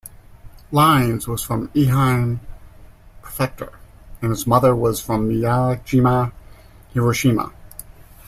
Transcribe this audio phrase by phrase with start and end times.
[0.71, 2.39] Lines, was from Ehime
[3.21, 3.73] Prefecture,
[4.19, 6.31] and his mother was from Miyajima,
[6.91, 7.53] Hiroshima.